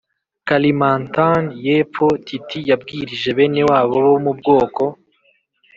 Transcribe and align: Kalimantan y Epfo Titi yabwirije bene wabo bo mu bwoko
Kalimantan 0.47 1.43
y 1.65 1.67
Epfo 1.79 2.07
Titi 2.25 2.59
yabwirije 2.69 3.29
bene 3.37 3.61
wabo 3.69 3.95
bo 4.05 4.13
mu 4.23 4.31
bwoko 4.39 4.83